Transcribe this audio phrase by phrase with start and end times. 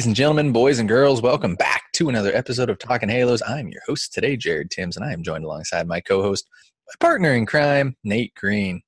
[0.00, 3.42] Ladies and gentlemen, boys and girls, welcome back to another episode of Talking Halos.
[3.46, 6.48] I'm your host today, Jared Timms, and I am joined alongside my co-host,
[6.88, 8.80] my partner in crime, Nate Green.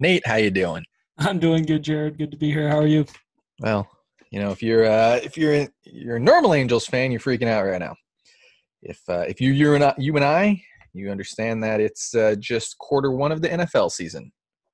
[0.00, 0.84] Nate, how you doing?
[1.16, 2.18] I'm doing good, Jared.
[2.18, 2.68] Good to be here.
[2.68, 3.06] How are you?
[3.60, 3.88] Well,
[4.32, 7.46] you know, if you're uh, if you're a, you're a normal Angels fan, you're freaking
[7.46, 7.94] out right now.
[8.82, 10.60] If uh, if you you're not you and I,
[10.92, 14.32] you understand that it's uh, just quarter one of the NFL season.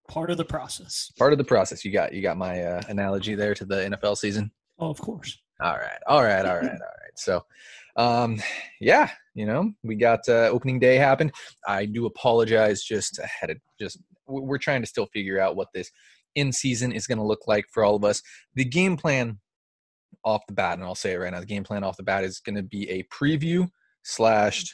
[0.08, 1.12] Part of the process.
[1.18, 1.84] Part of the process.
[1.84, 4.50] You got you got my uh, analogy there to the NFL season.
[4.78, 5.42] Oh, of course.
[5.64, 7.16] All right, all right, all right, all right.
[7.16, 7.42] So,
[7.96, 8.38] um,
[8.82, 11.32] yeah, you know, we got uh, opening day happened.
[11.66, 12.82] I do apologize.
[12.84, 15.90] Just ahead of just we're trying to still figure out what this
[16.34, 18.20] in season is going to look like for all of us.
[18.54, 19.38] The game plan
[20.22, 22.24] off the bat, and I'll say it right now, the game plan off the bat
[22.24, 23.70] is going to be a preview
[24.02, 24.66] slash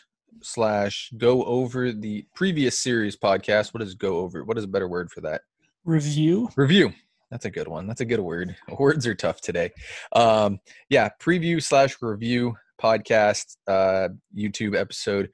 [0.42, 3.72] slash go over the previous series podcast.
[3.72, 4.42] What is go over?
[4.42, 5.42] What is a better word for that?
[5.84, 6.48] Review.
[6.56, 6.92] Review.
[7.30, 7.86] That's a good one.
[7.86, 8.56] That's a good word.
[8.78, 9.70] Words are tough today.
[10.12, 10.58] Um,
[10.88, 15.30] yeah, preview slash review podcast, uh, YouTube episode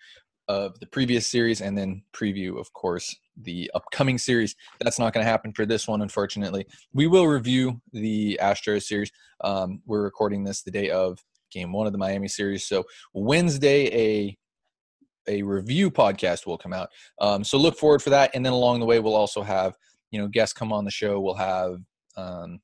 [0.48, 4.54] of the previous series, and then preview, of course, the upcoming series.
[4.80, 6.66] That's not going to happen for this one, unfortunately.
[6.92, 9.10] We will review the Astros series.
[9.42, 11.18] Um, we're recording this the day of
[11.50, 12.66] game one of the Miami series.
[12.66, 12.84] So
[13.14, 14.36] Wednesday, a
[15.28, 16.88] a review podcast will come out.
[17.20, 18.30] Um, so look forward for that.
[18.34, 19.74] And then along the way, we'll also have
[20.10, 21.78] you know guests come on the show we'll have
[22.16, 22.60] um,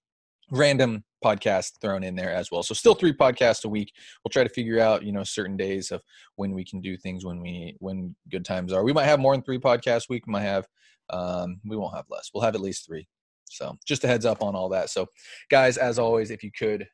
[0.53, 2.63] random podcasts thrown in there as well.
[2.63, 3.93] So still three podcasts a week.
[4.23, 6.03] We'll try to figure out you know certain days of
[6.37, 8.85] when we can do things when we when good times are.
[8.85, 10.67] We might have more than three podcasts a week we might have
[11.11, 12.31] um, we won't have less.
[12.33, 13.09] We'll have at least three.
[13.45, 14.91] So just a heads up on all that.
[14.91, 15.07] So
[15.51, 16.87] guys as always if you could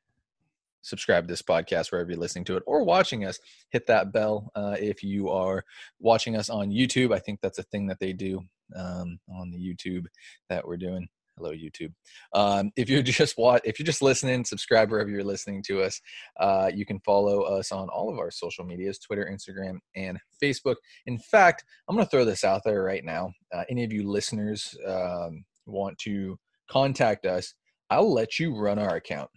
[0.82, 3.38] subscribe to this podcast wherever you're listening to it or watching us
[3.70, 5.64] hit that bell uh, if you are
[5.98, 7.12] watching us on youtube.
[7.12, 8.42] I think that's a thing that they do
[8.76, 10.06] um, on the YouTube
[10.48, 11.08] that we're doing.
[11.38, 11.92] Hello, YouTube.
[12.32, 16.00] Um, if you're just watch, if you're just listening, subscribe wherever you're listening to us.
[16.40, 20.76] Uh, you can follow us on all of our social medias: Twitter, Instagram, and Facebook.
[21.06, 23.32] In fact, I'm going to throw this out there right now.
[23.54, 26.36] Uh, any of you listeners um, want to
[26.68, 27.54] contact us?
[27.88, 29.30] I'll let you run our account.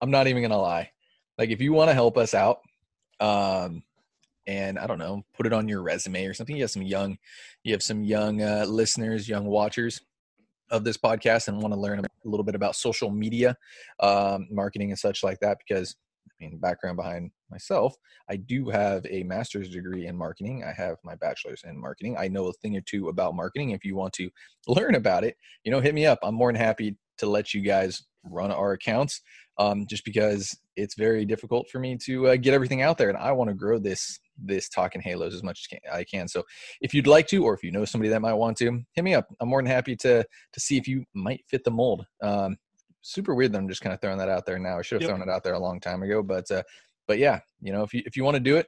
[0.00, 0.90] I'm not even going to lie.
[1.38, 2.60] Like, if you want to help us out,
[3.20, 3.82] um,
[4.46, 6.56] and I don't know, put it on your resume or something.
[6.56, 7.18] You have some young,
[7.64, 10.00] you have some young uh, listeners, young watchers
[10.70, 13.56] of this podcast, and want to learn a little bit about social media
[14.00, 15.58] um, marketing and such like that.
[15.66, 15.96] Because
[16.26, 17.94] I mean, background behind myself,
[18.28, 20.64] I do have a master's degree in marketing.
[20.64, 22.16] I have my bachelor's in marketing.
[22.18, 23.70] I know a thing or two about marketing.
[23.70, 24.30] If you want to
[24.66, 26.18] learn about it, you know, hit me up.
[26.22, 29.22] I'm more than happy to let you guys run our accounts
[29.58, 33.18] um, just because it's very difficult for me to uh, get everything out there and
[33.18, 36.42] i want to grow this this talking halos as much as i can so
[36.80, 39.14] if you'd like to or if you know somebody that might want to hit me
[39.14, 42.56] up i'm more than happy to to see if you might fit the mold um,
[43.02, 45.02] super weird that i'm just kind of throwing that out there now i should have
[45.02, 45.16] yep.
[45.16, 46.62] thrown it out there a long time ago but uh,
[47.06, 48.66] but yeah you know if you if you want to do it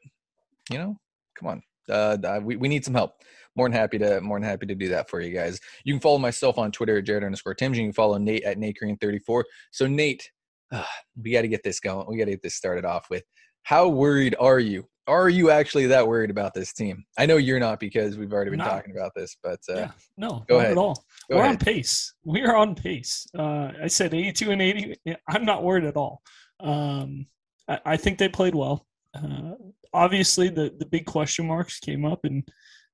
[0.71, 0.97] you know
[1.35, 3.23] come on uh, we, we need some help
[3.59, 5.61] more than happy to more than happy to do that for you guys.
[5.85, 7.77] You can follow myself on Twitter at Jared underscore Timms.
[7.77, 9.45] You can follow Nate at Nate Green 34.
[9.73, 10.31] So Nate,
[10.73, 10.85] uh,
[11.23, 12.07] we got to get this going.
[12.09, 13.25] We got to get this started off with
[13.69, 14.89] how worried are you?
[15.07, 17.05] Are you actually that worried about this team?
[17.19, 18.65] I know you're not because we've already been No.
[18.65, 20.71] talking about this, but uh, yeah, no, go not ahead.
[20.73, 21.05] at all.
[21.31, 22.15] go We're on pace.
[22.25, 23.27] We are on pace.
[23.39, 24.97] Uh, I said 82 and 80.
[25.29, 26.23] I'm not worried at all.
[26.61, 27.27] Um,
[27.69, 28.87] I, I think they played well.
[29.15, 29.53] Uh,
[29.93, 32.43] obviously, the the big question marks came up, and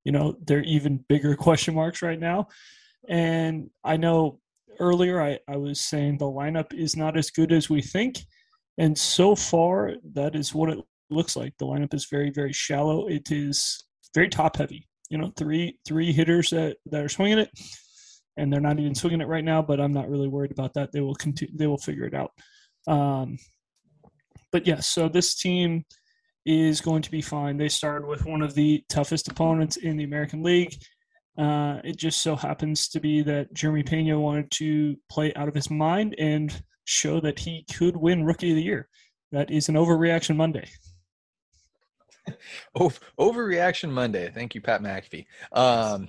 [0.04, 2.48] you know they're even bigger question marks right now.
[3.08, 4.40] And I know
[4.80, 8.18] earlier I, I was saying the lineup is not as good as we think,
[8.78, 10.78] and so far that is what it
[11.10, 11.54] looks like.
[11.58, 13.06] The lineup is very very shallow.
[13.06, 13.84] It is
[14.14, 14.88] very top heavy.
[15.10, 17.50] You know, three three hitters that that are swinging it
[18.36, 19.62] and they're not even swinging it right now.
[19.62, 20.92] But I'm not really worried about that.
[20.92, 21.56] They will continue.
[21.56, 22.32] They will figure it out.
[22.86, 23.38] Um,
[24.52, 25.84] but yes, so this team
[26.46, 27.56] is going to be fine.
[27.56, 30.76] They started with one of the toughest opponents in the American League.
[31.36, 35.54] Uh, it just so happens to be that Jeremy Pena wanted to play out of
[35.54, 38.88] his mind and show that he could win Rookie of the Year.
[39.32, 40.68] That is an overreaction Monday.
[42.74, 44.30] Over, overreaction Monday.
[44.32, 45.26] Thank you, Pat McAfee.
[45.52, 46.08] Um,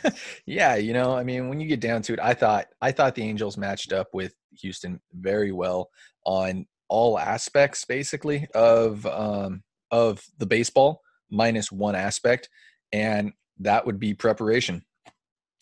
[0.46, 3.16] yeah, you know, I mean, when you get down to it, I thought I thought
[3.16, 5.90] the Angels matched up with Houston very well
[6.24, 12.48] on all aspects, basically of um, of the baseball, minus one aspect,
[12.92, 14.84] and that would be preparation.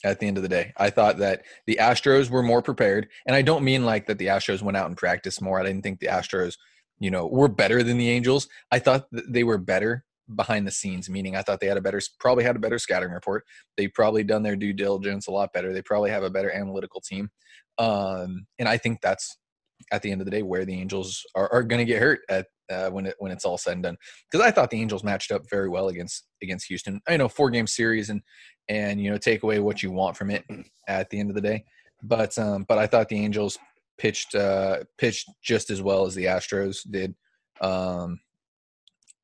[0.04, 3.34] At the end of the day, I thought that the Astros were more prepared, and
[3.34, 5.58] I don't mean like that the Astros went out and practiced more.
[5.58, 6.58] I didn't think the Astros,
[6.98, 8.46] you know, were better than the Angels.
[8.70, 10.04] I thought they were better
[10.34, 13.10] behind the scenes, meaning I thought they had a better, probably had a better scouting
[13.10, 13.44] report.
[13.76, 15.72] They've probably done their due diligence a lot better.
[15.72, 17.30] They probably have a better analytical team.
[17.78, 19.36] Um, and I think that's
[19.92, 22.20] at the end of the day where the Angels are, are going to get hurt
[22.28, 23.96] at uh, when it when it's all said and done.
[24.30, 27.00] Because I thought the Angels matched up very well against against Houston.
[27.08, 28.22] I know four game series and
[28.68, 30.44] and you know take away what you want from it
[30.88, 31.64] at the end of the day.
[32.02, 33.58] But um, but I thought the Angels
[33.98, 37.14] pitched uh, pitched just as well as the Astros did.
[37.60, 38.20] Um,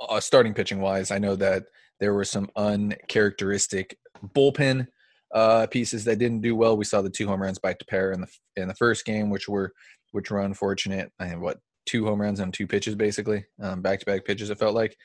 [0.00, 1.64] uh, starting pitching wise, I know that
[1.98, 3.98] there were some uncharacteristic
[4.34, 4.86] bullpen
[5.34, 6.76] uh, pieces that didn't do well.
[6.76, 9.48] We saw the two home runs by Tepera in the in the first game, which
[9.48, 9.72] were
[10.12, 11.12] which were unfortunate.
[11.18, 14.50] I mean, what two home runs on two pitches, basically back to back pitches.
[14.50, 14.96] It felt like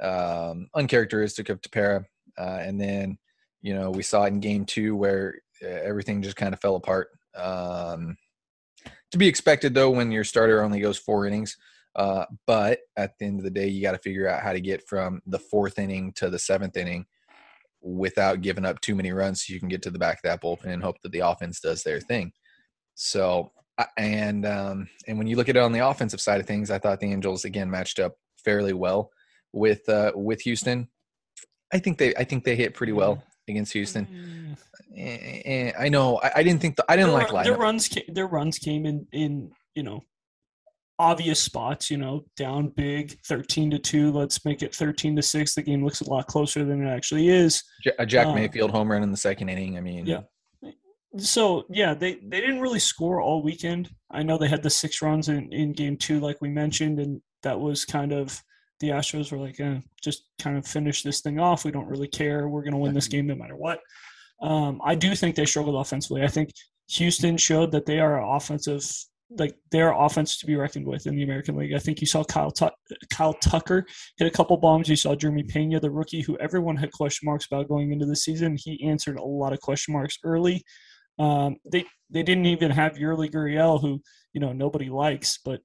[0.00, 2.04] um, uncharacteristic of Tepera.
[2.38, 3.18] Uh, and then
[3.60, 6.76] you know we saw it in game two where uh, everything just kind of fell
[6.76, 7.08] apart.
[7.34, 8.16] Um,
[9.10, 11.56] to be expected though when your starter only goes four innings.
[11.94, 14.60] Uh, but at the end of the day, you got to figure out how to
[14.60, 17.04] get from the fourth inning to the seventh inning
[17.82, 20.40] without giving up too many runs so you can get to the back of that
[20.40, 22.32] bullpen and hope that the offense does their thing.
[22.94, 23.52] So
[23.96, 26.78] and um, and when you look at it on the offensive side of things, I
[26.78, 29.10] thought the Angels again matched up fairly well
[29.52, 30.88] with uh, with Houston.
[31.72, 34.06] I think they I think they hit pretty well against Houston.
[34.06, 34.58] Mm.
[34.96, 37.88] Eh, eh, I know I, I didn't think the, I didn't their, like their runs.
[37.88, 40.02] Came, their runs came in in you know
[40.98, 41.90] obvious spots.
[41.90, 44.12] You know, down big, thirteen to two.
[44.12, 45.54] Let's make it thirteen to six.
[45.54, 47.62] The game looks a lot closer than it actually is.
[47.98, 49.78] A Jack uh, Mayfield home run in the second inning.
[49.78, 50.22] I mean, Yeah.
[51.18, 53.90] So yeah, they they didn't really score all weekend.
[54.10, 57.20] I know they had the six runs in in game two, like we mentioned, and
[57.42, 58.42] that was kind of
[58.82, 61.64] the Astros were like, eh, just kind of finish this thing off.
[61.64, 62.48] We don't really care.
[62.48, 63.78] We're going to win this game no matter what.
[64.42, 66.22] Um, I do think they struggled offensively.
[66.22, 66.50] I think
[66.90, 68.84] Houston showed that they are offensive,
[69.38, 71.74] like they're offense to be reckoned with in the American League.
[71.74, 72.68] I think you saw Kyle Tu-
[73.10, 73.86] Kyle Tucker
[74.18, 74.88] hit a couple bombs.
[74.88, 78.16] You saw Jeremy Pena, the rookie, who everyone had question marks about going into the
[78.16, 78.56] season.
[78.58, 80.64] He answered a lot of question marks early.
[81.18, 84.00] Um, they they didn't even have Yuli Gurriel, who
[84.32, 85.60] you know nobody likes, but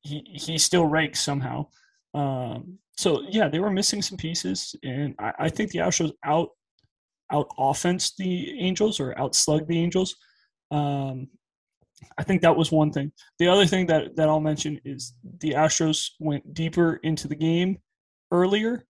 [0.00, 1.66] he he still ranks somehow.
[2.14, 6.50] Um, so yeah, they were missing some pieces, and I, I think the Astros out
[7.30, 10.14] out offense the Angels or out slug the Angels.
[10.70, 11.28] Um,
[12.18, 13.12] I think that was one thing.
[13.38, 17.78] The other thing that that I'll mention is the Astros went deeper into the game
[18.30, 18.84] earlier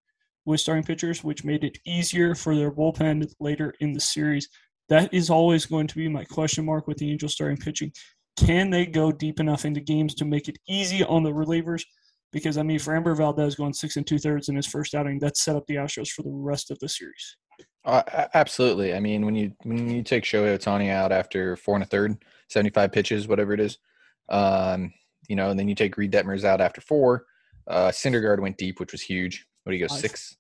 [0.45, 4.49] with starting pitchers, which made it easier for their bullpen later in the series.
[4.93, 7.91] That is always going to be my question mark with the Angels starting pitching.
[8.37, 11.83] Can they go deep enough into games to make it easy on the relievers?
[12.31, 15.39] Because I mean, Framber Valdez going six and two thirds in his first outing, that
[15.39, 17.39] set up the Astros for the rest of the series.
[17.87, 18.03] Uh,
[18.35, 18.93] absolutely.
[18.93, 22.23] I mean, when you when you take Shohei Ohtani out after four and a third,
[22.51, 23.79] seventy five pitches, whatever it is,
[24.29, 24.93] um,
[25.27, 27.25] you know, and then you take Reid Detmers out after four.
[27.67, 29.47] Uh, Syndergaard went deep, which was huge.
[29.65, 30.01] What do you go Five.
[30.03, 30.37] six,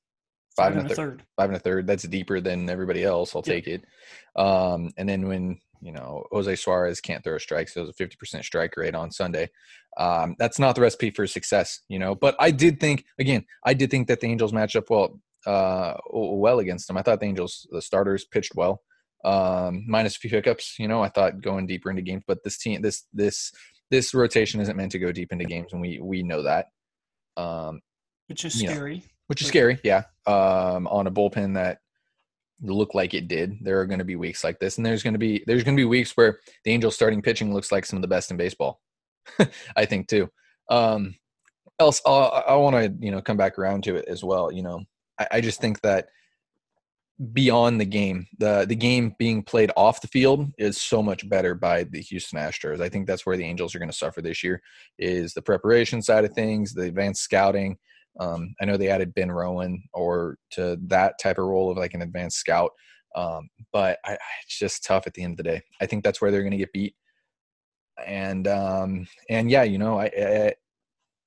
[0.57, 1.23] five and a third, third.
[1.37, 1.87] five and a third.
[1.87, 3.35] That's deeper than everybody else.
[3.35, 3.55] I'll Yeah.
[3.55, 3.85] take it.
[4.37, 8.17] Um, and then when you know Jose Suarez can't throw strikes, it was a fifty
[8.17, 9.51] percent strike rate on Sunday.
[9.99, 12.15] Um, that's not the recipe for success, you know.
[12.15, 15.95] But I did think again, I did think that the Angels matched up well uh
[16.13, 16.97] well against them.
[16.97, 18.81] I thought the Angels the starters pitched well.
[19.25, 22.59] Um minus a few hiccups, you know, I thought going deeper into games, but this
[22.59, 23.51] team this this
[23.91, 26.67] this rotation isn't meant to go deep into games and we we know that.
[27.37, 27.81] Um
[28.29, 29.03] which is you know, scary.
[29.27, 29.79] which is scary.
[29.85, 31.79] Yeah, um, on a bullpen that
[32.63, 33.59] looked like it did.
[33.61, 35.77] There are going to be weeks like this, and there's going to be there's going
[35.77, 38.37] to be weeks where the Angels starting pitching looks like some of the best in
[38.37, 38.81] baseball.
[39.77, 40.29] I think too.
[40.71, 41.15] Um,
[41.79, 44.53] else, uh, I want to you know come back around to it as well.
[44.53, 44.85] You know,
[45.19, 46.09] I, I just think that
[47.33, 51.55] beyond the game, the the game being played off the field is so much better
[51.55, 52.81] by the Houston Astros.
[52.81, 54.63] I think that's where the Angels are going to suffer this year
[54.99, 57.77] is the preparation side of things, the advanced scouting.
[58.21, 61.95] Um, I know they added Ben Rowan or to that type of role of like
[61.95, 62.71] an advanced scout,
[63.15, 64.13] um, but I,
[64.45, 65.63] it's just tough at the end of the day.
[65.81, 66.95] I think that's where they're going to get beat,
[68.07, 70.53] and um, and yeah, you know, I, I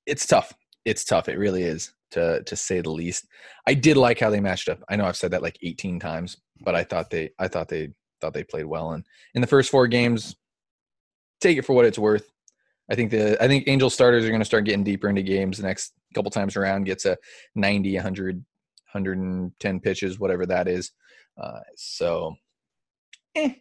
[0.06, 0.52] it's tough.
[0.84, 1.28] It's tough.
[1.28, 3.26] It really is to to say the least.
[3.66, 4.78] I did like how they matched up.
[4.88, 7.90] I know I've said that like 18 times, but I thought they I thought they
[8.20, 8.92] thought they played well.
[8.92, 10.36] And in the first four games,
[11.40, 12.30] take it for what it's worth.
[12.90, 15.58] I think the I think Angel starters are going to start getting deeper into games
[15.58, 16.84] the next couple times around.
[16.84, 17.16] Gets a
[17.54, 18.36] 90, 100,
[18.92, 20.90] 110 pitches, whatever that is.
[21.40, 22.34] Uh, so,
[23.36, 23.54] eh,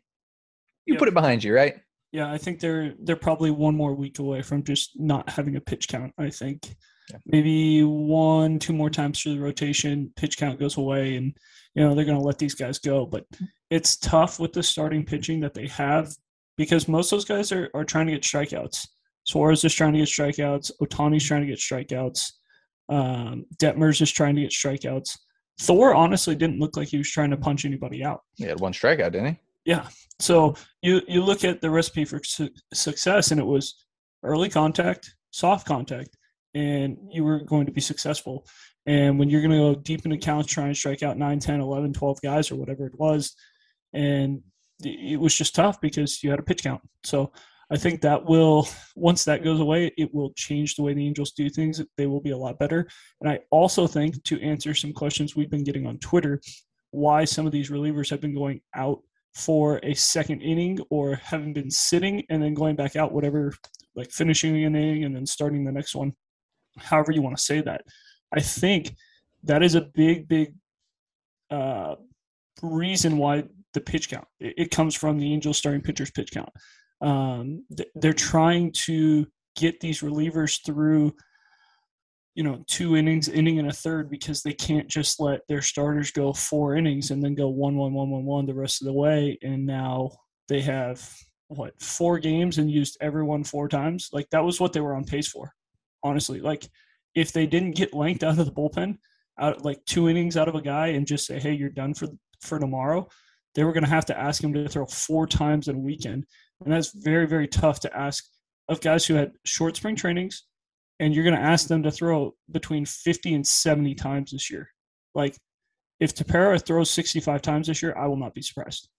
[0.86, 1.00] you Yep.
[1.00, 1.76] put it behind you, right?
[2.12, 5.62] Yeah, I think they're they're probably one more week away from just not having a
[5.62, 6.14] pitch count.
[6.18, 6.76] I think
[7.12, 7.18] Yeah.
[7.26, 11.36] maybe one, two more times through the rotation, pitch count goes away, and
[11.74, 13.06] you know they're going to let these guys go.
[13.06, 13.26] But
[13.70, 16.14] it's tough with the starting pitching that they have
[16.56, 18.88] because most of those guys are are trying to get strikeouts.
[19.26, 20.72] Suarez is trying to get strikeouts.
[20.82, 22.32] Ohtani's trying to get strikeouts.
[22.90, 25.18] Um, Detmer's just trying to get strikeouts.
[25.62, 28.22] Thor honestly didn't look like he was trying to punch anybody out.
[28.36, 29.40] He had one strikeout, didn't he?
[29.66, 29.88] Yeah.
[30.20, 33.86] So you you look at the recipe for su- success, and it was
[34.24, 36.16] early contact, soft contact,
[36.54, 38.46] and you were going to be successful.
[38.86, 41.60] And when you're going to go deep into counts, try and strike out 9, 10,
[41.60, 43.36] 11, 12 guys or whatever it was,
[43.94, 44.42] and
[44.84, 46.82] it was just tough because you had a pitch count.
[47.04, 47.32] So
[47.72, 51.32] I think that will, once that goes away, it will change the way the Angels
[51.32, 51.82] do things.
[51.98, 52.88] They will be a lot better.
[53.22, 56.42] And I also think, to answer some questions we've been getting on Twitter,
[56.92, 59.00] why some of these relievers have been going out
[59.34, 63.54] for a second inning or having been sitting and then going back out, whatever,
[63.96, 66.14] like finishing an inning and then starting the next one,
[66.78, 67.82] however you want to say that.
[68.34, 68.96] I think
[69.44, 70.54] that is a big, big
[71.50, 71.96] uh,
[72.62, 73.44] reason why
[73.74, 74.28] the pitch count.
[74.40, 76.50] It comes from the Angels starting pitchers pitch count.
[77.02, 81.14] Um, they're trying to get these relievers through
[82.36, 86.12] you know two innings inning and a third because they can't just let their starters
[86.12, 88.94] go four innings and then go one one one one one the rest of the
[88.94, 89.38] way.
[89.42, 90.12] And now
[90.48, 91.08] they have
[91.48, 94.10] what four games and used everyone four times?
[94.12, 95.52] Like that was what they were on pace for
[96.04, 96.40] honestly.
[96.40, 96.68] Like
[97.16, 98.98] if they didn't get lanked out of the bullpen
[99.40, 102.08] out like two innings out of a guy and just say hey you're done for
[102.42, 103.08] for tomorrow
[103.54, 106.26] they were going to have to ask him to throw four times in a weekend
[106.64, 108.26] and that's very very tough to ask
[108.70, 110.44] of guys who had short spring trainings
[111.00, 114.70] and you're going to ask them to throw between 50 and 70 times this year.
[115.14, 115.38] Like,
[116.00, 118.90] if Tepera throws 65 times this year, I will not be surprised.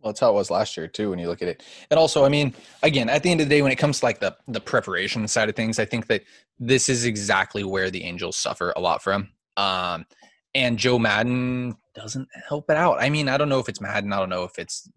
[0.00, 1.10] Well, that's how it was last year too.
[1.10, 3.54] When you look at it, and also, I mean, again, at the end of the
[3.54, 6.22] day, when it comes to like the the preparation side of things, I think that
[6.60, 9.30] this is exactly where the Angels suffer a lot from.
[9.56, 10.06] Um,
[10.54, 13.02] and Joe Maddon doesn't help it out.
[13.02, 14.12] I mean, I don't know if it's Maddon.
[14.12, 14.88] I don't know if it's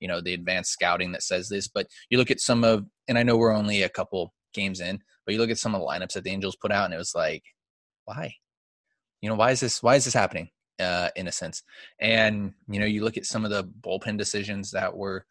[0.00, 3.18] you know the advanced scouting that says this, but you look at some of, and
[3.18, 5.86] I know we're only a couple games in, but you look at some of the
[5.86, 7.42] lineups that the Angels put out, and it was like,
[8.04, 8.34] why?
[9.20, 9.82] You know, why is this?
[9.82, 10.50] Why is this happening?
[10.78, 11.62] Uh, in a sense,
[12.00, 15.24] and you know, you look at some of the bullpen decisions that were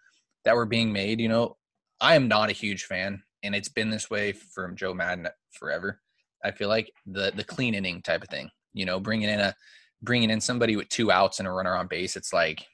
[0.43, 1.19] that were being made.
[1.19, 1.57] You know,
[2.01, 6.01] I am not a huge fan, and it's been this way from Joe Maddon forever.
[6.43, 8.49] I feel like the the clean inning type of thing.
[8.73, 9.55] You know, bringing in a
[10.01, 12.15] bringing in somebody with two outs and a runner on base.
[12.15, 12.65] It's like,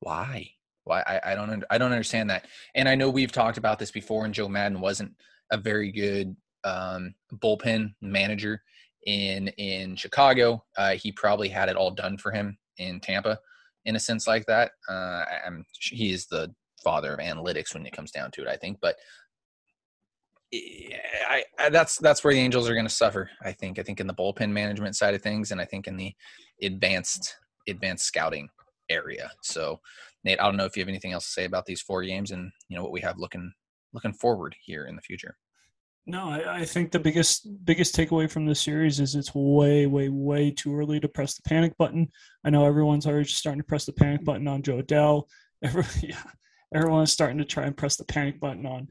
[0.00, 0.50] why?
[0.86, 1.02] Why?
[1.06, 1.64] I, I don't.
[1.68, 2.46] I don't understand that.
[2.76, 5.12] And I know we've talked about this before, and Joe Maddon wasn't
[5.50, 8.62] a very good um, bullpen manager
[9.04, 10.64] in in Chicago.
[10.78, 13.36] Uh, he probably had it all done for him in Tampa,
[13.84, 14.70] in a sense like that.
[14.88, 18.56] Uh, I'm, he is the father of analytics when it comes down to it, I
[18.56, 18.78] think.
[18.80, 18.94] But
[20.54, 23.28] I, I, that's that's where the Angels are going to suffer.
[23.42, 23.80] I think.
[23.80, 26.14] I think in the bullpen management side of things, and I think in the
[26.62, 27.34] advanced
[27.68, 28.48] advanced scouting
[28.88, 29.30] area.
[29.42, 29.80] So,
[30.26, 32.32] Nate, I don't know if you have anything else to say about these four games
[32.32, 33.52] and you know what we have looking
[33.94, 35.36] looking forward here in the future.
[36.04, 40.08] No, I, I think the biggest biggest takeaway from this series is it's way, way,
[40.08, 42.08] way too early to press the panic button.
[42.44, 45.24] I know everyone's already starting to press the panic button on Jo Adell.
[45.62, 46.22] Every, yeah,
[46.74, 48.88] everyone's starting to try and press the panic button on,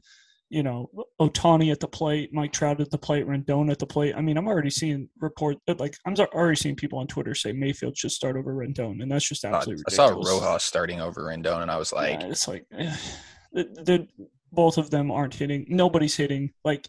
[0.48, 0.88] you know,
[1.20, 4.14] Ohtani at the plate, Mike Trout at the plate, Rendon at the plate.
[4.16, 7.96] I mean, I'm already seeing report like I'm already seeing people on Twitter say Mayfield
[7.96, 10.08] should start over Rendon, and that's just Uh, absolutely I saw.
[10.08, 12.96] Rojas starting over Rendon, and I was like, Yeah, it's like eh,
[13.52, 14.08] the, the
[14.52, 15.66] both of them aren't hitting.
[15.68, 16.52] Nobody's hitting.
[16.64, 16.86] Like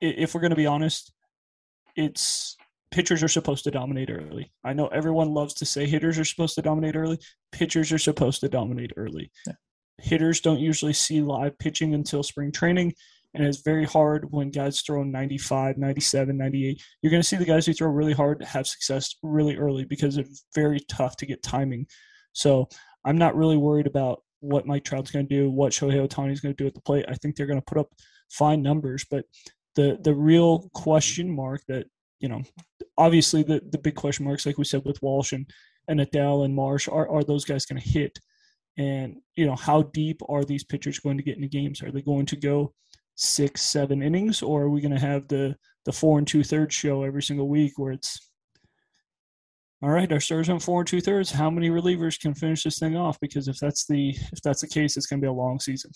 [0.00, 1.12] if we're going to be honest,
[1.94, 2.56] it's
[2.90, 4.50] pitchers are supposed to dominate early.
[4.64, 7.18] I know everyone loves to say hitters are supposed to dominate early.
[7.52, 9.30] Pitchers are supposed to dominate early.
[9.46, 9.52] Yeah.
[10.00, 12.94] Hitters don't usually see live pitching until spring training,
[13.34, 16.82] and it's very hard when guys throw 95, 97, 98.
[17.02, 20.16] You're going to see the guys who throw really hard have success really early because
[20.16, 21.86] it's very tough to get timing.
[22.32, 22.68] So
[23.04, 26.40] I'm not really worried about what Mike Trout's going to do, what Shohei Ohtani is
[26.40, 27.04] going to do at the plate.
[27.08, 27.88] I think they're going to put up
[28.30, 29.24] fine numbers, but
[29.76, 31.86] the the real question mark that
[32.18, 32.42] you know,
[32.98, 35.50] obviously the the big question marks, like we said with Walsh and
[35.88, 38.18] and Adell and Marsh, are are those guys going to hit?
[38.80, 41.82] And you know, how deep are these pitchers going to get into games?
[41.82, 42.72] Are they going to go
[43.14, 46.74] six, seven innings, or are we going to have the the four and two thirds
[46.74, 48.30] show every single week where it's
[49.82, 51.30] all right, our starters on four and two thirds.
[51.30, 53.20] How many relievers can finish this thing off?
[53.20, 55.90] Because if that's the if that's the case, it's going to be a long season.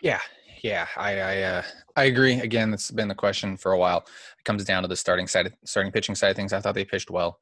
[0.00, 0.20] Yeah,
[0.62, 1.62] yeah, I I, uh,
[1.96, 2.40] I agree.
[2.40, 3.98] Again, that's been the question for a while.
[4.38, 6.54] It comes down to the starting side, starting pitching side of things.
[6.54, 7.38] I thought they pitched well,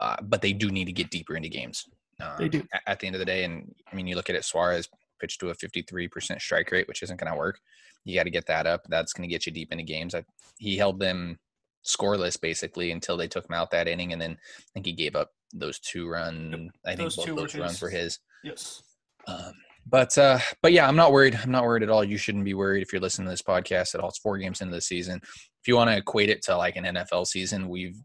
[0.00, 1.88] uh, but they do need to get deeper into games.
[2.20, 3.44] Um, they do at, at the end of the day.
[3.44, 4.44] And I mean, you look at it.
[4.44, 4.88] Suarez
[5.20, 7.60] pitched to a 53% strike rate, which isn't going to work.
[8.04, 8.82] You got to get that up.
[8.88, 10.14] That's going to get you deep into games.
[10.14, 10.24] I,
[10.58, 11.38] he held them
[11.84, 15.16] scoreless basically until they took him out that inning, and then I think he gave
[15.16, 16.70] up those two run.
[16.84, 17.82] I think those both those runs his.
[17.82, 18.18] were his.
[18.44, 18.82] Yes.
[19.26, 19.52] Um,
[19.88, 21.38] but uh, but yeah, I'm not worried.
[21.40, 22.04] I'm not worried at all.
[22.04, 24.08] You shouldn't be worried if you're listening to this podcast at all.
[24.08, 25.20] It's four games into the season.
[25.22, 27.96] If you want to equate it to like an NFL season, we've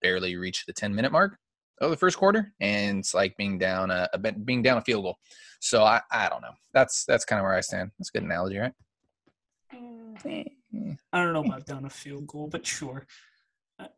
[0.00, 1.38] barely reached the 10 minute mark
[1.80, 5.04] of the first quarter, and it's like being down a, a being down a field
[5.04, 5.16] goal.
[5.60, 6.54] So I I don't know.
[6.72, 7.90] That's that's kind of where I stand.
[7.98, 8.72] That's a good analogy, right?
[11.12, 13.06] I don't know about down a field goal, but sure.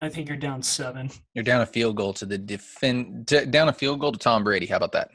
[0.01, 1.11] I think you're down seven.
[1.35, 4.67] You're down a field goal to the defend down a field goal to Tom Brady.
[4.67, 5.11] How about that?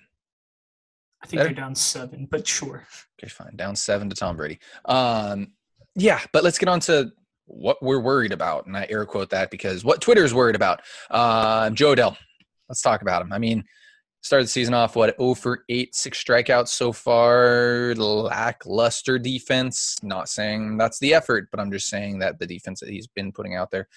[1.23, 2.87] I think you're down seven, but sure.
[3.19, 3.55] Okay, fine.
[3.55, 4.59] Down seven to Tom Brady.
[4.85, 5.53] Um,
[5.95, 7.11] yeah, but let's get on to
[7.45, 10.81] what we're worried about, and I air quote that because what Twitter is worried about.
[11.09, 12.17] Uh, Jo Adell.
[12.71, 13.33] Let's talk about him.
[13.33, 13.65] I mean,
[14.21, 17.93] started the season off what 0 for 8, six strikeouts so far.
[17.97, 19.97] Lackluster defense.
[20.03, 23.33] Not saying that's the effort, but I'm just saying that the defense that he's been
[23.33, 23.89] putting out there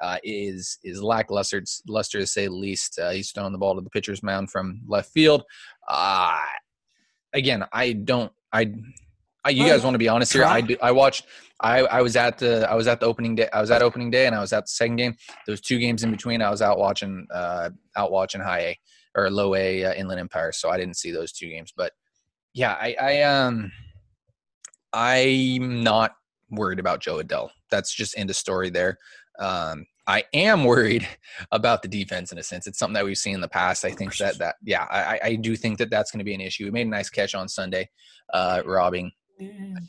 [0.00, 3.00] uh, is is lackluster, luster to say the least.
[3.00, 5.42] Uh, he's throwing the ball to the pitcher's mound from left field.
[5.88, 6.38] Uh,
[7.32, 8.30] again, I don't.
[8.52, 8.72] I, I
[9.48, 10.44] you guys want to be honest here?
[10.44, 11.26] I do, I watched.
[11.62, 13.48] I, I was at the I was at the opening day.
[13.52, 15.14] I was at opening day, and I was at the second game.
[15.46, 18.78] Those two games in between, I was out watching uh, out watching high A
[19.14, 21.72] or low A uh, Inland Empire, so I didn't see those two games.
[21.76, 21.92] But
[22.54, 23.72] yeah, I, I um
[24.92, 26.12] I'm not
[26.50, 27.50] worried about Jo Adell.
[27.70, 28.98] That's just end of story there.
[29.38, 31.06] Um, I am worried
[31.52, 32.66] about the defense in a sense.
[32.66, 33.84] It's something that we've seen in the past.
[33.84, 36.40] I think that that yeah, I, I do think that that's going to be an
[36.40, 36.64] issue.
[36.64, 37.88] We made a nice catch on Sunday,
[38.32, 39.12] uh, robbing.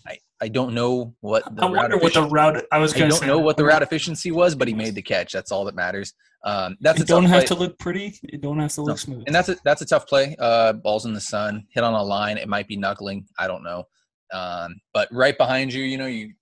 [0.07, 2.63] I, I don't know what the I wonder what the route.
[2.71, 2.95] I was.
[2.95, 5.33] I don't know what the route efficiency was, but he made the catch.
[5.33, 6.13] That's all that matters.
[6.43, 7.47] Um, that's it don't have play.
[7.47, 8.19] to look pretty.
[8.23, 8.95] It don't have to look no.
[8.95, 9.23] smooth.
[9.27, 10.35] And that's a that's a tough play.
[10.39, 12.37] Uh, balls in the sun, hit on a line.
[12.37, 13.25] It might be knuckling.
[13.37, 13.85] I don't know.
[14.33, 16.33] Um, but right behind you, you know, you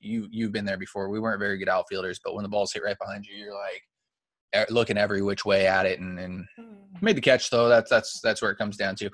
[0.00, 1.08] you you've been there before.
[1.08, 4.70] We weren't very good outfielders, but when the balls hit right behind you, you're like
[4.70, 6.74] looking every which way at it, and, and hmm.
[7.00, 7.68] made the catch though.
[7.68, 9.10] That's that's that's where it comes down to.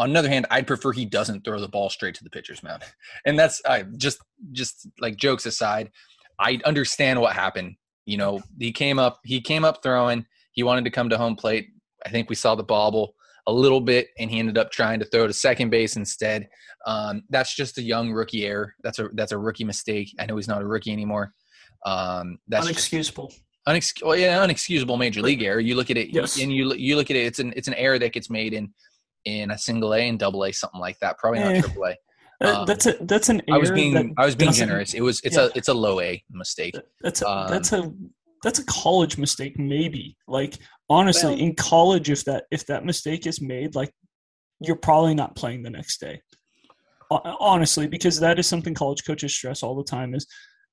[0.00, 2.62] On the other hand, I'd prefer he doesn't throw the ball straight to the pitcher's
[2.62, 2.82] mound,
[3.26, 4.18] and that's I just
[4.52, 5.90] just like jokes aside.
[6.38, 7.76] I understand what happened.
[8.06, 10.24] You know, he came up he came up throwing.
[10.52, 11.68] He wanted to come to home plate.
[12.04, 13.14] I think we saw the bobble
[13.46, 16.48] a little bit, and he ended up trying to throw to second base instead.
[16.86, 18.74] Um, that's just a young rookie error.
[18.82, 20.14] That's a that's a rookie mistake.
[20.18, 21.34] I know he's not a rookie anymore.
[21.84, 23.34] Um, that's unexcusable.
[23.68, 25.60] Unex- well, yeah, unexcusable major league error.
[25.60, 26.40] You look at it, yes.
[26.40, 27.26] and you you look at it.
[27.26, 28.72] It's an it's an error that gets made in
[29.24, 31.18] in a single A and double A, something like that.
[31.18, 31.96] Probably not eh, triple A.
[32.42, 34.94] Um, that's a that's an I was being I was being generous.
[34.94, 35.46] It was it's yeah.
[35.46, 36.74] a it's a low A mistake.
[37.02, 37.92] That's a, um, that's a
[38.42, 43.26] that's a college mistake maybe like honestly well, in college if that if that mistake
[43.26, 43.92] is made like
[44.60, 46.20] you're probably not playing the next day
[47.10, 50.26] honestly because that is something college coaches stress all the time is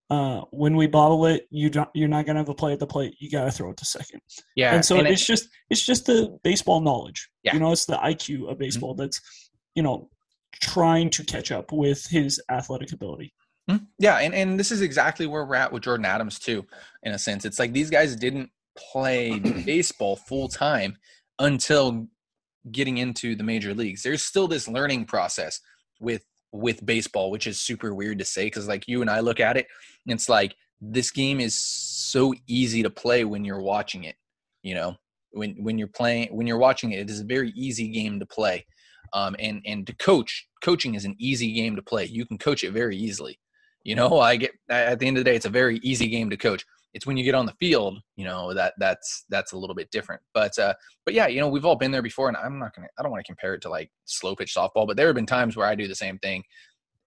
[0.10, 2.88] uh, when we bottle it you don't you're not gonna have a play at the
[2.88, 4.22] plate you gotta throw it to second
[4.56, 7.54] yeah and so and it's it, just it's just the baseball knowledge yeah.
[7.54, 8.54] you know it's the iq of mm-hmm.
[8.60, 9.02] baseball mm-hmm.
[9.02, 10.10] that's you know
[10.62, 13.34] trying to catch up with his athletic ability
[13.68, 13.78] Hmm?
[14.00, 16.66] Yeah, and, and this is exactly where we're at with Jordyn Adams too,
[17.04, 17.44] in a sense.
[17.46, 20.98] It's like these guys didn't play baseball full time
[21.40, 22.08] until
[22.72, 24.04] getting into the major leagues.
[24.04, 25.60] There's still this learning process
[26.00, 26.24] with
[26.58, 29.58] with baseball, which is super weird to say because like you and I look at
[29.58, 29.68] it,
[30.06, 34.16] it's like this game is so easy to play when you're watching it.
[34.64, 34.96] You know,
[35.32, 38.26] when when you're playing when you're watching it, it is a very easy game to
[38.26, 38.66] play.
[39.14, 42.06] Um, and and to coach, coaching is an easy game to play.
[42.06, 43.40] You can coach it very easily.
[43.84, 46.30] You know, I get at the end of the day, it's a very easy game
[46.30, 46.66] to coach.
[46.94, 49.92] It's when you get on the field, you know, that that's that's a little bit
[49.92, 50.22] different.
[50.34, 50.74] But uh,
[51.06, 53.12] but yeah, you know, we've all been there before, and I'm not gonna, I don't
[53.12, 55.68] want to compare it to like slow pitch softball, but there have been times where
[55.68, 56.44] I do the same thing,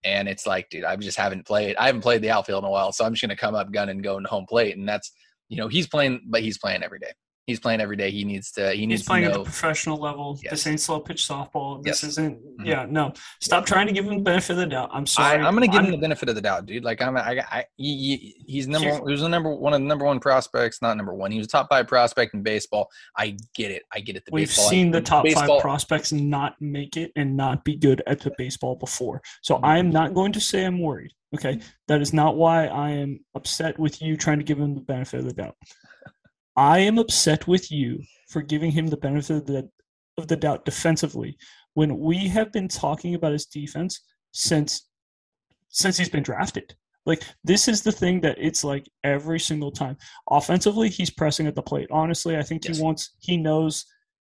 [0.05, 2.71] and it's like, dude, I just haven't played, I haven't played the outfield in a
[2.71, 5.11] while, so I'm just gonna come up gun and go home plate, and that's,
[5.49, 7.13] you know, he's playing, but he's playing every day
[7.47, 8.11] he's playing every day.
[8.11, 8.73] He needs to.
[8.73, 10.39] He needs he's playing to at the professional level.
[10.43, 10.51] Yes.
[10.53, 11.83] This ain't slow pitch softball.
[11.83, 12.13] This Yes.
[12.13, 12.39] isn't.
[12.61, 12.67] Mhm.
[12.67, 13.13] Yeah, no.
[13.41, 14.91] Stop trying to give him the benefit of the doubt.
[14.93, 15.39] I'm sorry.
[15.45, 16.85] I'm gonna give him I'm- the benefit of the doubt, dude.
[16.85, 18.91] Like I'm, I, I he, he- he's number.
[18.91, 21.31] One, he was the number one of the number one prospects, not number one.
[21.31, 22.89] He was a top five prospect in baseball.
[23.17, 23.83] I get it.
[23.93, 24.25] I get it.
[24.27, 27.77] The We've baseball, seen the top baseball, five prospects not make it and not be
[27.77, 29.23] good at the baseball before.
[29.43, 29.61] So Mhm.
[29.65, 31.13] I am not going to say I'm worried.
[31.33, 34.81] Okay, that is not why I am upset with you trying to give him the
[34.81, 35.55] benefit of the doubt.
[36.61, 39.71] I am upset with you for giving him the benefit of the,
[40.19, 41.39] of the doubt defensively
[41.73, 43.99] when we have been talking about his defense
[44.33, 44.87] since
[45.71, 46.75] since he's been drafted.
[47.07, 49.97] Like this is the thing that it's like every single time.
[50.31, 51.89] Offensively, he's pressing at the plate.
[51.91, 52.77] Honestly, I think Yes.
[52.77, 53.87] he wants he knows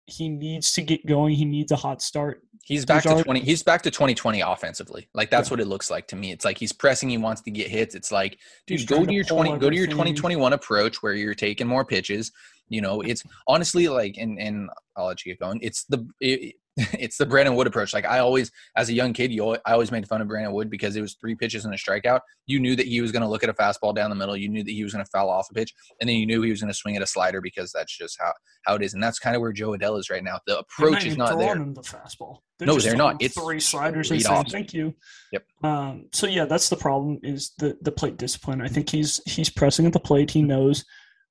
[0.09, 1.35] he needs to get going.
[1.35, 2.43] He needs a hot start.
[2.65, 3.41] He's back There's to 20.
[3.41, 5.09] He's back to 2020 offensively.
[5.15, 5.55] Like that's Yeah.
[5.55, 6.33] what it looks like to me.
[6.33, 7.09] It's like he's pressing.
[7.09, 7.95] He wants to get hits.
[7.95, 9.59] It's like, dude, go to to your 20.
[9.59, 12.33] Go to your 2021 approach where you're taking more pitches.
[12.69, 15.61] You know, it's honestly like, and and I'll let you get going.
[15.63, 16.57] It's the it,
[16.99, 17.93] it's the Brandon Wood approach.
[17.93, 20.53] Like I always, as a young kid, you always, I always made fun of Brandon
[20.53, 22.21] Wood because it was three pitches and a strikeout.
[22.47, 24.37] You knew that he was going to look at a fastball down the middle.
[24.37, 26.41] You knew that he was going to foul off a pitch, and then you knew
[26.43, 28.95] he was going to swing at a slider because that's just how how it is.
[28.95, 30.39] And that's kind of where Jo Adell is right now.
[30.47, 31.57] The They're approach is not there.
[31.57, 32.39] him the fastball.
[32.61, 33.17] No, just they're not.
[33.21, 34.95] It's three sliders and saying thank you.
[35.33, 35.45] Yep.
[35.65, 38.61] Um, so yeah, that's the problem is the the plate discipline.
[38.61, 40.31] I think he's he's pressing at the plate.
[40.31, 40.85] He knows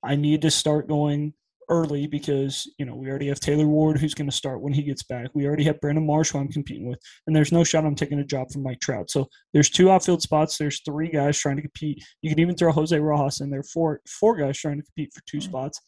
[0.04, 1.34] I need to start going
[1.70, 4.84] early because you know we already have Taylor Ward who's going to start when he
[4.84, 5.30] gets back.
[5.34, 8.20] We already have Brandon Marsh who I'm competing with, and there's no shot I'm taking
[8.20, 9.10] a job from Mike Trout.
[9.10, 10.58] So there's two outfield spots.
[10.58, 12.04] There's three guys trying to compete.
[12.22, 13.64] You can even throw Jose Rojas in there.
[13.64, 15.82] Four four guys trying to compete for two spots.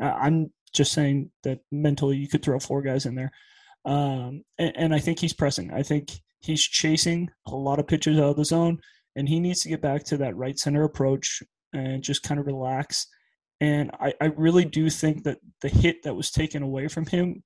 [0.00, 3.30] Uh, I'm just saying that mentally you could throw four guys in there,
[3.84, 5.72] um, and, and I think he's pressing.
[5.72, 8.78] I think he's chasing a lot of pitches out of the zone,
[9.16, 11.42] and he needs to get back to that right center approach
[11.72, 13.06] and just kind of relax.
[13.62, 17.44] And I, I really do think that the hit that was taken away from him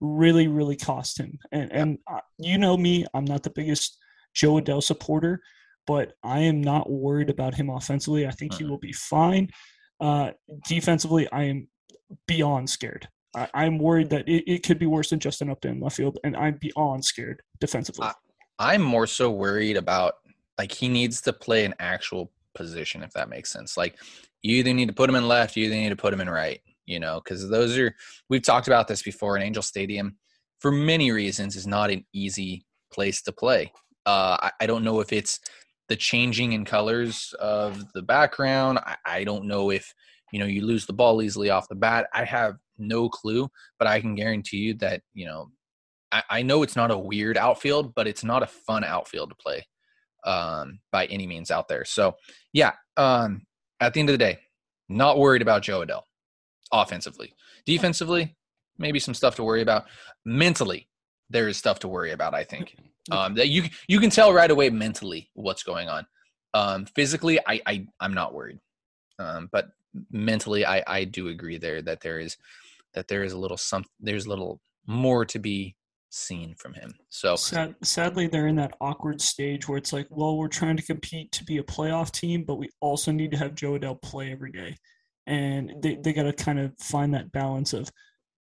[0.00, 1.38] really, really cost him.
[1.52, 3.96] And and uh, you know me, I'm not the biggest
[4.34, 5.40] Jo Adell supporter,
[5.86, 8.26] but I am not worried about him offensively.
[8.26, 8.68] I think he Mhm.
[8.70, 9.48] will be fine.
[10.00, 10.32] Uh,
[10.66, 11.68] defensively, I am
[12.26, 13.06] beyond scared.
[13.36, 16.18] I, I'm worried that it, it could be worse than Justin Upton in left field,
[16.24, 18.06] and I'm beyond scared defensively.
[18.06, 18.14] I-
[18.58, 20.14] I'm more so worried about
[20.58, 23.76] like he needs to play an actual position, if that makes sense.
[23.76, 23.98] Like
[24.44, 26.28] you either need to put them in left, you either need to put them in
[26.28, 27.94] right, you know, because those are
[28.28, 30.16] we've talked about this before in Angel Stadium
[30.60, 33.72] for many reasons is not an easy place to play.
[34.06, 35.40] Uh, I, I don't know if it's
[35.88, 38.78] the changing in colors of the background.
[38.78, 39.92] I, I don't know if
[40.30, 42.06] you know you lose the ball easily off the bat.
[42.12, 45.48] I have no clue, but I can guarantee you that you know
[46.30, 49.66] I, know it's not a weird outfield, but it's not a fun outfield to play
[50.24, 51.84] um, by any means out there.
[51.84, 52.14] So,
[52.52, 53.42] yeah, um,
[53.86, 54.38] at the end of the day,
[54.88, 56.02] not worried about Jo Adell
[56.72, 57.34] offensively.
[57.66, 58.36] Defensively,
[58.78, 59.84] maybe some stuff to worry about.
[60.24, 60.88] Mentally,
[61.30, 62.34] there is stuff to worry about.
[62.34, 62.76] I think
[63.10, 66.06] um, that you you can tell right away mentally what's going on.
[66.52, 68.60] Um, physically, I, I I'm not worried,
[69.18, 69.68] um, but
[70.10, 72.36] mentally, I I do agree there that there is
[72.94, 75.74] that there is a little some there's a little more to be
[76.14, 76.94] seen from him.
[77.10, 80.82] So Sad, sadly, they're in that awkward stage where it's like, well, we're trying to
[80.82, 84.30] compete to be a playoff team, but we also need to have Jo Adell play
[84.32, 84.76] every day.
[85.26, 87.90] And they, they got to kind of find that balance of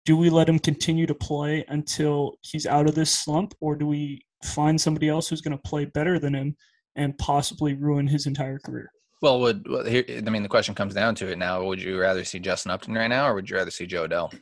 [0.06, 3.86] do we let him continue to play until he's out of this slump, or do
[3.86, 6.56] we find somebody else who's going to play better than him
[6.96, 8.90] and possibly ruin his entire career?
[9.22, 11.62] Well, would well, here, I mean the question comes down to it now?
[11.64, 14.32] Would you rather see Justin Upton right now, or would you rather see Jo Adell?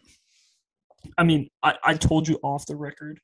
[1.17, 3.21] I mean, I, I told you off the record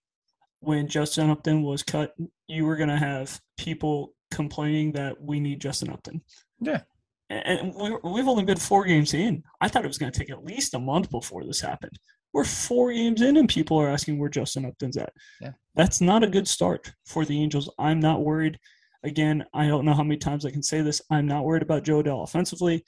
[0.61, 2.15] when Justin Upton was cut,
[2.49, 6.23] you were going to have people complaining that we need Justin Upton.
[6.61, 6.83] Yeah.
[7.31, 9.43] And we, we've only been four games in.
[9.61, 11.99] I thought it was going to take at least a month before this happened.
[12.33, 15.13] We're four games in, and people are asking where Justin Upton's at.
[15.41, 15.53] Yeah.
[15.75, 17.71] That's not a good start for the Angels.
[17.79, 18.59] I'm not worried.
[19.05, 21.01] Again, I don't know how many times I can say this.
[21.11, 22.85] I'm not worried about Jo Adell offensively.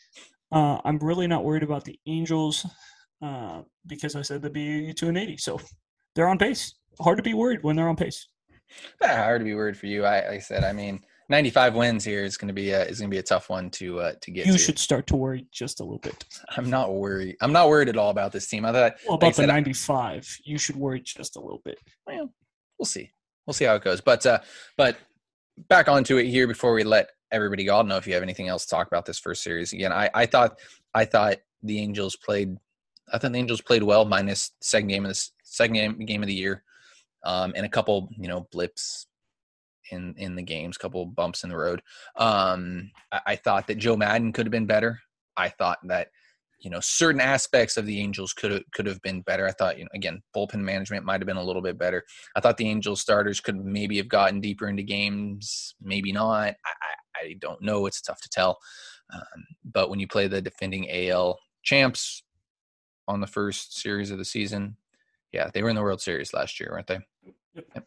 [0.51, 2.67] Uh, I'm really not worried about the Angels
[3.23, 5.37] uh, because I said they'd be two and eighty.
[5.37, 5.61] So
[6.15, 6.75] they're on pace.
[7.01, 8.27] Hard to be worried when they're on pace.
[9.03, 10.05] Ah, hard to be worried for you.
[10.05, 12.99] I, like I said, I mean, 95 wins here is going to be a, is
[12.99, 14.47] going to be a tough one to uh, to get.
[14.47, 14.59] You to.
[14.59, 16.25] should start to worry just a little bit.
[16.57, 17.37] I'm not worried.
[17.41, 18.65] I'm not worried at all about this team.
[18.65, 21.79] I thought Well, like about the said, 95, you should worry just a little bit.
[22.07, 22.33] well,
[22.79, 23.11] we'll see.
[23.47, 24.01] We'll see how it goes.
[24.01, 24.39] But uh,
[24.77, 24.97] but
[25.69, 27.75] back onto it here before we let everybody go.
[27.75, 29.73] I don't know if you have anything else to talk about this first series.
[29.73, 30.59] Again, I, I thought
[30.95, 32.57] I thought the Angels played.
[33.13, 36.27] I thought the Angels played well, minus second game of the second game, game of
[36.27, 36.63] the year,
[37.25, 39.07] um, and a couple you know blips
[39.91, 41.83] in in the games, couple bumps in the road.
[42.17, 45.01] Um, I, I thought that Joe Maddon could have been better.
[45.37, 46.09] I thought that
[46.59, 49.47] you know certain aspects of the Angels could have could have been better.
[49.47, 52.03] I thought you know again bullpen management might have been a little bit better.
[52.35, 56.55] I thought the Angels starters could maybe have gotten deeper into games, maybe not.
[56.65, 57.87] I, I, I don't know.
[57.87, 58.59] It's tough to tell.
[59.15, 62.23] Um, but when you play the defending AL champs
[63.09, 64.77] on the first series of the season,
[65.33, 66.99] yeah, they were in the World Series last year, weren't they?
[67.55, 67.87] Yep.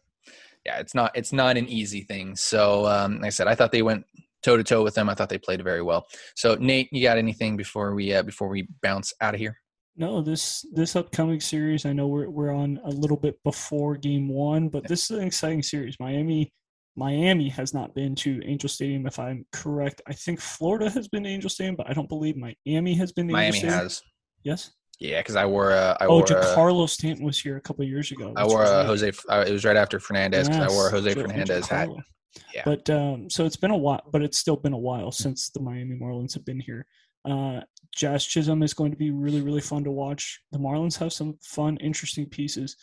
[0.64, 2.36] Yeah, it's not it's not an easy thing.
[2.36, 4.04] So um, like I said, I thought they went
[4.42, 5.08] toe to toe with them.
[5.08, 6.06] I thought they played very well.
[6.36, 9.56] So Nate, you got anything before we uh, before we bounce out of here?
[9.96, 14.28] No, this this upcoming series, I know we're we're on a little bit before game
[14.28, 15.96] one, but this is an exciting series.
[15.98, 16.52] Miami
[16.96, 20.02] Miami has not been to Angel Stadium, if I'm correct.
[20.06, 23.28] I think Florida has been to Angel Stadium, but I don't believe Miami has been.
[23.28, 23.78] To Miami Angel Stadium.
[23.78, 24.02] has.
[24.42, 24.70] Yes.
[25.00, 25.96] Yeah, because I wore a.
[25.98, 28.34] I oh, Giancarlo Stanton was here a couple years ago.
[28.36, 29.10] I wore a Jose.
[29.28, 31.88] Uh, it was right after Fernandez because yes, I wore a Jose Fernandez hat.
[32.54, 32.62] Yeah.
[32.66, 35.60] But um, so it's been a while, but it's still been a while since the
[35.60, 36.86] Miami Marlins have been here.
[37.24, 37.60] Uh,
[37.94, 40.40] Jazz Chisholm is going to be really, really fun to watch.
[40.52, 42.76] The Marlins have some fun, interesting pieces.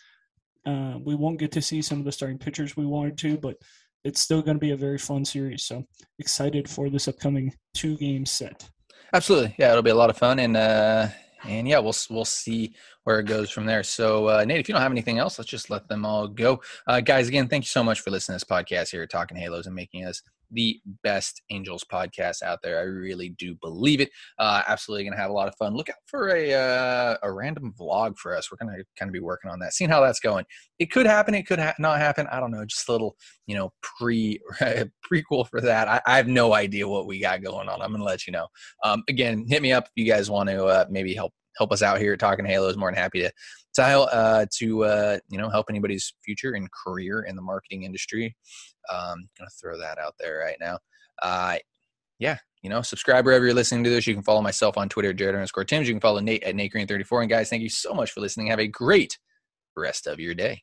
[0.66, 3.56] Uh, we won't get to see some of the starting pitchers we wanted to, but
[4.04, 5.64] it's still going to be a very fun series.
[5.64, 5.84] So
[6.18, 8.68] excited for this upcoming two game set.
[9.14, 11.08] Absolutely, yeah, it'll be a lot of fun, and uh,
[11.44, 12.74] and yeah, we'll we'll see
[13.04, 13.82] where it goes from there.
[13.82, 16.60] So, uh, Nate, if you don't have anything else, let's just let them all go.
[16.86, 19.66] Uh, guys, again, thank you so much for listening to this podcast here, Talking Halos,
[19.66, 22.78] and making us the best Angels podcast out there.
[22.78, 24.10] I really do believe it.
[24.38, 25.74] Uh, absolutely going to have a lot of fun.
[25.74, 28.50] Look out for a uh, a random vlog for us.
[28.50, 30.44] We're going to kind of be working on that, seeing how that's going.
[30.78, 31.34] It could happen.
[31.34, 32.26] It could ha- not happen.
[32.30, 32.64] I don't know.
[32.64, 35.88] Just a little, you know, pre prequel for that.
[35.88, 37.80] I, I, have no idea what we got going on.
[37.82, 38.46] I'm going to let you know.
[38.84, 41.82] Um, again, hit me up if you guys want to uh, maybe help help us
[41.82, 42.76] out here Talking Halos.
[42.76, 43.32] More than happy to
[43.74, 48.34] to, uh, to uh, you know help anybody's future and career in the marketing industry.
[48.90, 50.78] Um, gonna throw that out there right now.
[51.22, 51.58] Uh,
[52.18, 54.06] yeah, you know, subscribe wherever you're listening to this.
[54.06, 55.88] You can follow myself on Twitter, at Jared underscore Timms.
[55.88, 57.22] You can follow Nate at Nate Green 34.
[57.22, 58.48] And guys, thank you so much for listening.
[58.48, 59.18] Have a great
[59.76, 60.62] rest of your day.